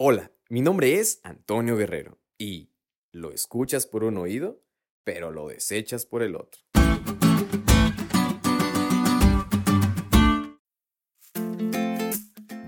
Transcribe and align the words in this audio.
Hola, 0.00 0.30
mi 0.48 0.60
nombre 0.60 1.00
es 1.00 1.18
Antonio 1.24 1.76
Guerrero 1.76 2.20
y 2.38 2.70
lo 3.10 3.32
escuchas 3.32 3.88
por 3.88 4.04
un 4.04 4.16
oído, 4.16 4.62
pero 5.02 5.32
lo 5.32 5.48
desechas 5.48 6.06
por 6.06 6.22
el 6.22 6.36
otro. 6.36 6.60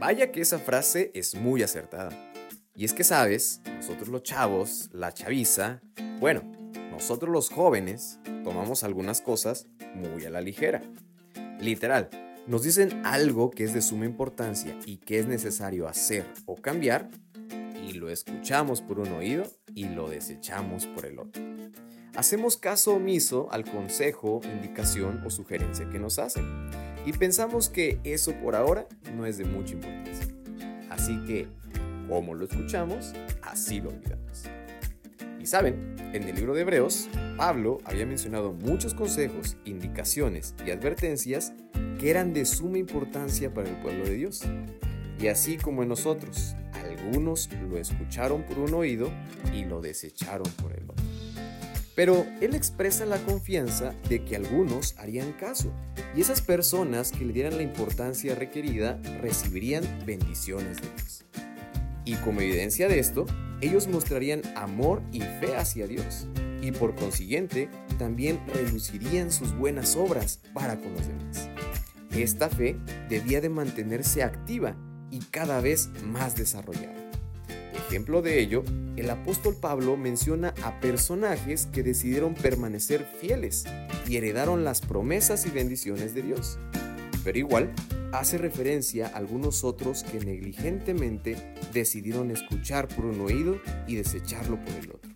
Vaya 0.01 0.32
que 0.32 0.40
esa 0.40 0.58
frase 0.58 1.12
es 1.14 1.37
muy 1.37 1.62
acertada. 1.62 2.32
Y 2.74 2.85
es 2.85 2.93
que 2.93 3.04
sabes, 3.04 3.61
nosotros 3.77 4.09
los 4.09 4.25
chavos, 4.25 4.91
la 4.93 5.15
chaviza, 5.15 5.83
bueno, 6.19 6.43
nosotros 6.91 7.31
los 7.31 7.49
jóvenes 7.49 8.19
tomamos 8.43 8.83
algunas 8.83 9.21
cosas 9.21 9.69
muy 9.95 10.25
a 10.25 10.31
la 10.31 10.41
ligera. 10.41 10.83
Literal, 11.61 12.11
nos 12.46 12.62
dicen 12.62 13.02
algo 13.04 13.50
que 13.50 13.64
es 13.64 13.75
de 13.75 13.82
suma 13.82 14.06
importancia 14.06 14.77
y 14.86 14.98
que 14.98 15.18
es 15.18 15.27
necesario 15.27 15.88
hacer 15.88 16.27
o 16.46 16.56
cambiar 16.56 17.11
y 17.86 17.93
lo 17.93 18.09
escuchamos 18.09 18.82
por 18.82 19.00
un 19.00 19.12
oído 19.12 19.45
y 19.74 19.88
lo 19.88 20.09
desechamos 20.09 20.87
por 20.87 21.06
el 21.06 21.18
otro. 21.18 21.42
Hacemos 22.15 22.56
caso 22.56 22.95
omiso 22.95 23.48
al 23.52 23.65
consejo, 23.65 24.41
indicación 24.45 25.23
o 25.24 25.30
sugerencia 25.30 25.88
que 25.91 25.98
nos 25.98 26.18
hacen 26.18 26.45
y 27.06 27.12
pensamos 27.12 27.68
que 27.68 28.01
eso 28.05 28.32
por 28.43 28.57
ahora 28.57 28.87
no 29.15 29.27
es 29.27 29.38
de 29.38 29.45
mucha 29.45 29.74
importancia. 29.74 30.27
Así 30.91 31.18
que, 31.24 31.48
como 32.09 32.34
lo 32.34 32.45
escuchamos, 32.45 33.12
así 33.43 33.80
lo 33.80 33.91
olvidamos. 33.91 34.45
Y 35.41 35.46
saben, 35.46 35.96
en 36.12 36.24
el 36.24 36.37
libro 36.37 36.54
de 36.54 36.62
Hebreos, 36.62 37.09
Pablo 37.37 37.79
había 37.84 38.04
mencionado 38.04 38.52
muchos 38.52 38.93
consejos, 38.93 39.57
indicaciones 39.65 40.54
y 40.66 40.70
advertencias 40.70 41.54
que 42.00 42.09
eran 42.09 42.32
de 42.32 42.46
suma 42.46 42.78
importancia 42.78 43.52
para 43.52 43.68
el 43.68 43.77
pueblo 43.77 44.04
de 44.04 44.14
Dios. 44.14 44.40
Y 45.20 45.27
así 45.27 45.59
como 45.59 45.82
en 45.82 45.90
nosotros, 45.90 46.56
algunos 46.73 47.50
lo 47.68 47.76
escucharon 47.76 48.42
por 48.42 48.59
un 48.59 48.73
oído 48.73 49.10
y 49.52 49.66
lo 49.66 49.82
desecharon 49.82 50.50
por 50.62 50.73
el 50.73 50.84
otro. 50.84 51.04
Pero 51.95 52.26
él 52.40 52.54
expresa 52.54 53.04
la 53.04 53.18
confianza 53.18 53.92
de 54.09 54.24
que 54.24 54.34
algunos 54.34 54.96
harían 54.96 55.32
caso 55.34 55.70
y 56.16 56.23
esas 56.23 56.40
personas 56.40 57.12
que 57.12 57.26
le 57.26 57.34
dieran 57.34 57.59
la 57.59 57.62
importancia 57.62 58.35
requerida 58.35 58.98
recibirían 59.20 59.85
bendiciones 60.07 60.79
de 60.80 60.88
Dios. 60.96 61.24
Y 62.07 62.14
como 62.14 62.40
evidencia 62.40 62.88
de 62.88 62.98
esto, 62.98 63.26
ellos 63.60 63.88
mostrarían 63.88 64.41
amor 64.56 65.03
y 65.12 65.20
fe 65.20 65.54
hacia 65.54 65.87
Dios 65.87 66.26
y 66.62 66.72
por 66.72 66.94
consiguiente 66.94 67.69
también 67.98 68.41
reducirían 68.54 69.31
sus 69.31 69.54
buenas 69.54 69.97
obras 69.97 70.41
para 70.54 70.78
con 70.78 70.94
los 70.94 71.06
demás. 71.06 71.50
Esta 72.12 72.49
fe 72.49 72.77
debía 73.09 73.41
de 73.41 73.49
mantenerse 73.49 74.22
activa 74.22 74.77
y 75.11 75.21
cada 75.21 75.61
vez 75.61 75.91
más 76.05 76.37
desarrollada. 76.37 76.94
Ejemplo 77.89 78.22
de 78.22 78.41
ello, 78.41 78.62
el 78.97 79.11
apóstol 79.11 79.56
Pablo 79.61 79.97
menciona 79.97 80.55
a 80.62 80.78
personajes 80.81 81.66
que 81.66 81.83
decidieron 81.83 82.34
permanecer 82.34 83.05
fieles 83.21 83.65
y 84.06 84.16
heredaron 84.16 84.65
las 84.65 84.81
promesas 84.81 85.47
y 85.47 85.50
bendiciones 85.50 86.15
de 86.15 86.22
Dios. 86.22 86.59
Pero 87.25 87.38
igual, 87.38 87.72
hace 88.12 88.38
referencia 88.38 89.06
a 89.06 89.16
algunos 89.16 89.65
otros 89.65 90.05
que 90.05 90.21
negligentemente 90.21 91.55
decidieron 91.72 92.31
escuchar 92.31 92.88
por 92.88 93.06
un 93.06 93.21
oído 93.21 93.61
y 93.87 93.97
desecharlo 93.97 94.62
por 94.65 94.75
el 94.75 94.91
otro, 94.91 95.11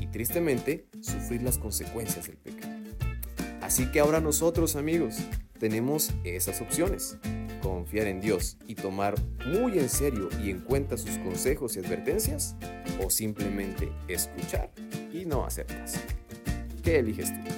y 0.00 0.06
tristemente 0.08 0.86
sufrir 1.00 1.42
las 1.42 1.58
consecuencias 1.58 2.26
del 2.26 2.36
pecado. 2.36 2.74
Así 3.60 3.90
que 3.90 4.00
ahora 4.00 4.20
nosotros 4.20 4.76
amigos 4.76 5.16
tenemos 5.58 6.12
esas 6.24 6.60
opciones, 6.60 7.18
confiar 7.62 8.06
en 8.06 8.20
Dios 8.20 8.56
y 8.66 8.74
tomar 8.74 9.14
muy 9.46 9.78
en 9.78 9.88
serio 9.88 10.28
y 10.42 10.50
en 10.50 10.60
cuenta 10.60 10.96
sus 10.96 11.16
consejos 11.18 11.76
y 11.76 11.80
advertencias, 11.80 12.56
o 13.02 13.10
simplemente 13.10 13.92
escuchar 14.08 14.70
y 15.12 15.24
no 15.24 15.44
hacer 15.44 15.66
caso. 15.66 16.00
¿Qué 16.82 16.98
eliges 16.98 17.30
tú? 17.32 17.50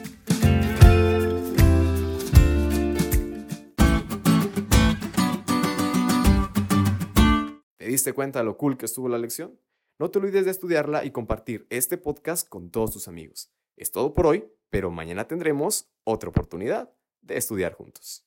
¿Te 7.76 7.86
diste 7.86 8.12
cuenta 8.12 8.40
de 8.40 8.44
lo 8.44 8.56
cool 8.56 8.76
que 8.76 8.86
estuvo 8.86 9.08
la 9.08 9.18
lección? 9.18 9.58
No 9.98 10.10
te 10.10 10.18
olvides 10.18 10.44
de 10.44 10.50
estudiarla 10.50 11.04
y 11.04 11.10
compartir 11.10 11.66
este 11.70 11.96
podcast 11.96 12.48
con 12.48 12.70
todos 12.70 12.92
tus 12.92 13.08
amigos. 13.08 13.50
Es 13.76 13.90
todo 13.92 14.12
por 14.12 14.26
hoy, 14.26 14.46
pero 14.70 14.90
mañana 14.90 15.26
tendremos 15.26 15.90
otra 16.04 16.28
oportunidad 16.28 16.95
de 17.26 17.36
estudiar 17.36 17.74
juntos. 17.74 18.24